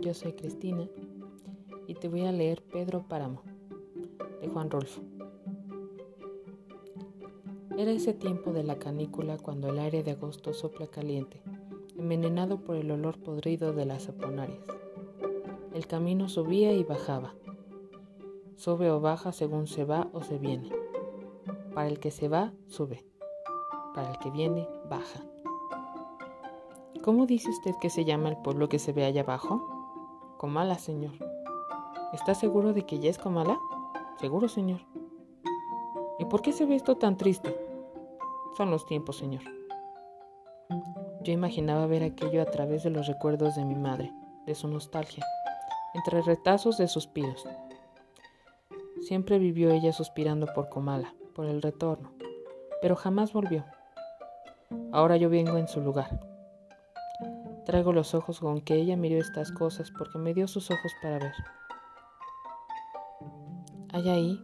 [0.00, 0.88] yo soy Cristina
[1.86, 3.42] y te voy a leer Pedro Páramo
[4.40, 5.00] de Juan Rolfo.
[7.76, 11.42] Era ese tiempo de la canícula cuando el aire de agosto sopla caliente,
[11.96, 14.60] envenenado por el olor podrido de las aponarias.
[15.74, 17.34] El camino subía y bajaba.
[18.56, 20.70] Sube o baja según se va o se viene.
[21.74, 23.04] Para el que se va, sube.
[23.94, 25.24] Para el que viene, baja.
[27.04, 29.77] ¿Cómo dice usted que se llama el pueblo que se ve allá abajo?
[30.38, 31.14] Comala, señor.
[32.12, 33.58] ¿Está seguro de que ya es Comala?
[34.20, 34.82] Seguro, señor.
[36.20, 37.56] ¿Y por qué se ve esto tan triste?
[38.56, 39.42] Son los tiempos, señor.
[41.24, 44.12] Yo imaginaba ver aquello a través de los recuerdos de mi madre,
[44.46, 45.26] de su nostalgia,
[45.94, 47.44] entre retazos de suspiros.
[49.00, 52.12] Siempre vivió ella suspirando por Comala, por el retorno,
[52.80, 53.64] pero jamás volvió.
[54.92, 56.27] Ahora yo vengo en su lugar.
[57.68, 61.18] Traigo los ojos con que ella miró estas cosas porque me dio sus ojos para
[61.18, 61.34] ver.
[63.92, 64.42] Hay ahí,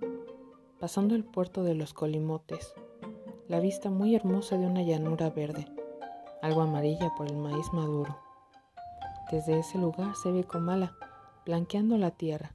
[0.78, 2.74] pasando el puerto de los colimotes,
[3.48, 5.66] la vista muy hermosa de una llanura verde,
[6.42, 8.14] algo amarilla por el maíz maduro.
[9.32, 10.94] Desde ese lugar se ve Comala,
[11.46, 12.52] blanqueando la tierra,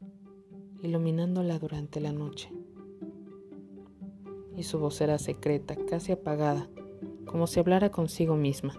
[0.83, 2.53] iluminándola durante la noche.
[4.55, 6.69] Y su voz era secreta, casi apagada,
[7.25, 8.75] como si hablara consigo misma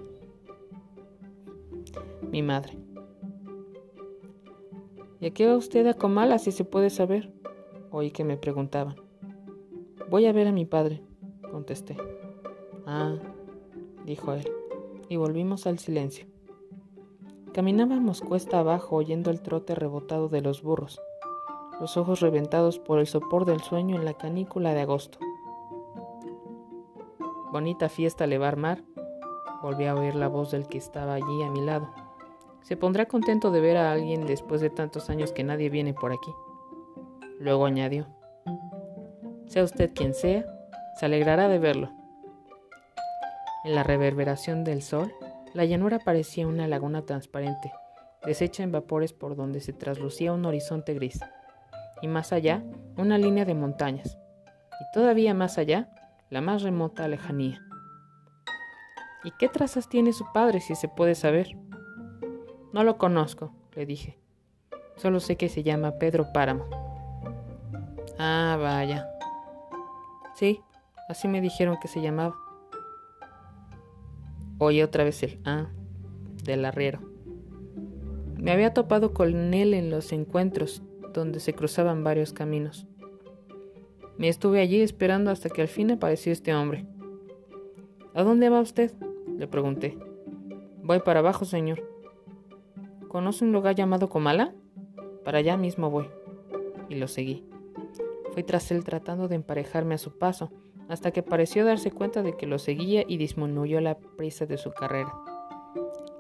[2.31, 2.79] mi madre.
[5.21, 7.33] ¿Y a qué va usted a Comala si se puede saber?
[7.91, 8.97] Oí que me preguntaban.
[10.09, 11.03] Voy a ver a mi padre,
[11.51, 11.97] contesté.
[12.87, 13.15] Ah,
[14.07, 14.51] dijo él,
[15.09, 16.27] y volvimos al silencio.
[17.53, 21.01] Caminábamos cuesta abajo oyendo el trote rebotado de los burros,
[21.81, 25.19] los ojos reventados por el sopor del sueño en la canícula de agosto.
[27.53, 28.85] Bonita fiesta le va a armar,
[29.63, 31.89] volví a oír la voz del que estaba allí a mi lado.
[32.63, 36.13] Se pondrá contento de ver a alguien después de tantos años que nadie viene por
[36.13, 36.33] aquí.
[37.39, 38.07] Luego añadió,
[39.47, 40.45] sea usted quien sea,
[40.95, 41.91] se alegrará de verlo.
[43.65, 45.13] En la reverberación del sol,
[45.55, 47.73] la llanura parecía una laguna transparente,
[48.25, 51.19] deshecha en vapores por donde se traslucía un horizonte gris,
[52.01, 52.63] y más allá
[52.97, 54.19] una línea de montañas,
[54.81, 55.89] y todavía más allá
[56.31, 57.61] la más remota lejanía.
[59.25, 61.49] ¿Y qué trazas tiene su padre si se puede saber?
[62.73, 64.17] No lo conozco, le dije.
[64.97, 66.67] Solo sé que se llama Pedro Páramo.
[68.19, 69.09] Ah, vaya.
[70.35, 70.61] Sí,
[71.09, 72.37] así me dijeron que se llamaba.
[74.59, 75.69] Oye otra vez el ah
[76.45, 77.01] del arriero.
[78.37, 80.83] Me había topado con él en los encuentros
[81.13, 82.87] donde se cruzaban varios caminos.
[84.17, 86.87] Me estuve allí esperando hasta que al fin apareció este hombre.
[88.15, 88.93] ¿A dónde va usted?
[89.39, 89.97] le pregunté.
[90.83, 91.90] Voy para abajo, señor.
[93.11, 94.55] ¿Conoce un lugar llamado Comala?
[95.25, 96.09] Para allá mismo voy.
[96.89, 97.45] Y lo seguí.
[98.33, 100.53] Fui tras él tratando de emparejarme a su paso,
[100.89, 104.71] hasta que pareció darse cuenta de que lo seguía y disminuyó la prisa de su
[104.71, 105.13] carrera.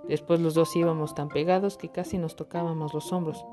[0.08, 3.46] Después los dos íbamos tan pegados que casi nos tocábamos los hombros.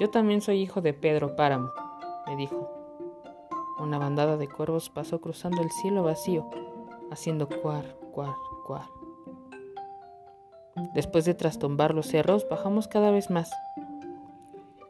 [0.00, 1.70] Yo también soy hijo de Pedro Páramo,
[2.26, 2.68] me dijo.
[3.78, 6.50] Una bandada de cuervos pasó cruzando el cielo vacío,
[7.12, 8.34] haciendo cuar, cuar,
[8.66, 8.95] cuar.
[10.96, 13.52] Después de trastombar los cerros, bajamos cada vez más.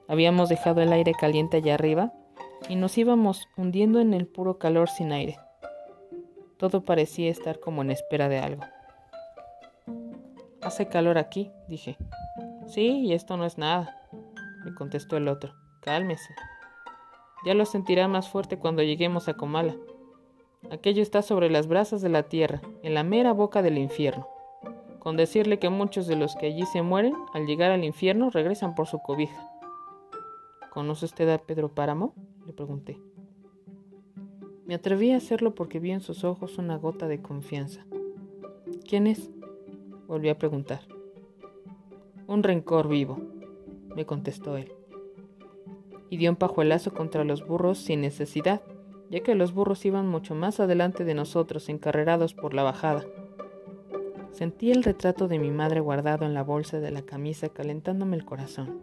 [0.06, 2.12] Habíamos dejado el aire caliente allá arriba
[2.68, 5.36] y nos íbamos hundiendo en el puro calor sin aire.
[6.58, 8.62] Todo parecía estar como en espera de algo.
[10.62, 11.96] Hace calor aquí, dije.
[12.68, 14.08] Sí, y esto no es nada,
[14.64, 15.54] me contestó el otro.
[15.80, 16.32] Cálmese.
[17.44, 19.74] Ya lo sentirá más fuerte cuando lleguemos a Comala.
[20.70, 24.35] Aquello está sobre las brasas de la tierra, en la mera boca del infierno
[25.06, 28.74] con decirle que muchos de los que allí se mueren, al llegar al infierno, regresan
[28.74, 29.48] por su cobija.
[30.72, 32.12] ¿Conoce usted a Pedro Páramo?
[32.44, 32.98] le pregunté.
[34.66, 37.86] Me atreví a hacerlo porque vi en sus ojos una gota de confianza.
[38.84, 39.30] ¿Quién es?
[40.08, 40.80] Volví a preguntar.
[42.26, 43.20] Un rencor vivo,
[43.94, 44.72] me contestó él.
[46.10, 48.60] Y dio un pajuelazo contra los burros sin necesidad,
[49.08, 53.04] ya que los burros iban mucho más adelante de nosotros, encarrerados por la bajada.
[54.36, 58.26] Sentí el retrato de mi madre guardado en la bolsa de la camisa calentándome el
[58.26, 58.82] corazón,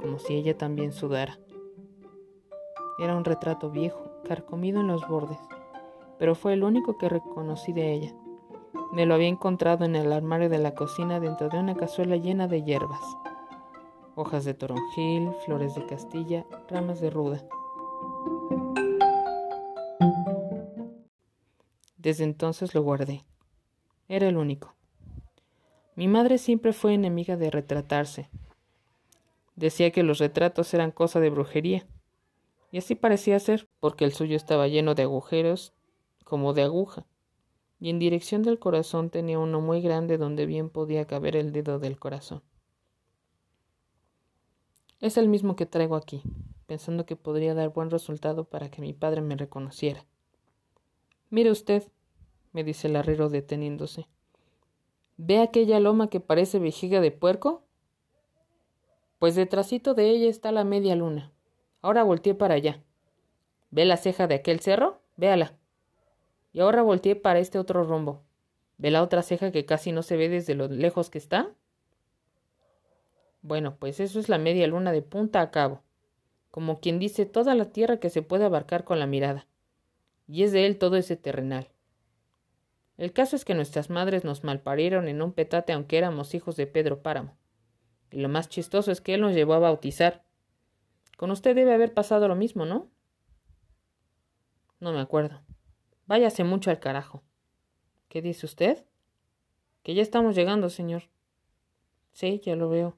[0.00, 1.38] como si ella también sudara.
[2.98, 5.36] Era un retrato viejo, carcomido en los bordes,
[6.18, 8.14] pero fue el único que reconocí de ella.
[8.90, 12.48] Me lo había encontrado en el armario de la cocina dentro de una cazuela llena
[12.48, 13.04] de hierbas,
[14.14, 17.44] hojas de toronjil, flores de castilla, ramas de ruda.
[21.98, 23.26] Desde entonces lo guardé.
[24.08, 24.76] Era el único.
[25.96, 28.30] Mi madre siempre fue enemiga de retratarse,
[29.56, 31.86] Decía que los retratos eran cosa de brujería.
[32.70, 35.72] Y así parecía ser, porque el suyo estaba lleno de agujeros
[36.24, 37.06] como de aguja,
[37.80, 41.78] y en dirección del corazón tenía uno muy grande donde bien podía caber el dedo
[41.78, 42.42] del corazón.
[45.00, 46.22] Es el mismo que traigo aquí,
[46.66, 50.04] pensando que podría dar buen resultado para que mi padre me reconociera.
[51.30, 51.84] Mire usted,
[52.52, 54.06] me dice el arriero deteniéndose.
[55.16, 57.62] ¿Ve aquella loma que parece vejiga de puerco?
[59.18, 61.32] Pues detrásito de ella está la media luna.
[61.80, 62.82] Ahora volteé para allá.
[63.70, 65.00] ¿Ve la ceja de aquel cerro?
[65.16, 65.56] Véala.
[66.52, 68.22] Y ahora volteé para este otro rombo.
[68.78, 71.50] ¿Ve la otra ceja que casi no se ve desde lo lejos que está?
[73.40, 75.80] Bueno, pues eso es la media luna de punta a cabo,
[76.50, 79.46] como quien dice toda la tierra que se puede abarcar con la mirada,
[80.26, 81.68] y es de él todo ese terrenal.
[82.96, 86.66] El caso es que nuestras madres nos malparieron en un petate aunque éramos hijos de
[86.66, 87.36] Pedro Páramo.
[88.10, 90.24] Y lo más chistoso es que él nos llevó a bautizar.
[91.16, 92.90] Con usted debe haber pasado lo mismo, ¿no?
[94.80, 95.42] No me acuerdo.
[96.06, 97.22] Váyase mucho al carajo.
[98.08, 98.84] ¿Qué dice usted?
[99.82, 101.04] Que ya estamos llegando, señor.
[102.12, 102.96] Sí, ya lo veo.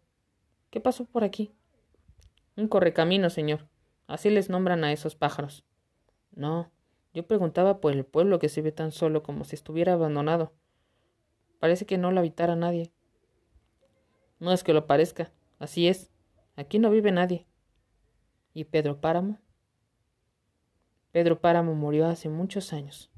[0.71, 1.55] ¿Qué pasó por aquí?
[2.57, 3.69] Un correcamino, señor.
[4.07, 5.65] Así les nombran a esos pájaros.
[6.33, 6.71] No,
[7.19, 10.53] yo preguntaba por el pueblo que se ve tan solo como si estuviera abandonado.
[11.59, 12.93] Parece que no lo habitara nadie.
[14.39, 16.13] No es que lo parezca, así es.
[16.55, 17.45] Aquí no vive nadie.
[18.55, 19.41] ¿Y Pedro Páramo?
[21.11, 23.11] Pedro Páramo murió hace muchos años.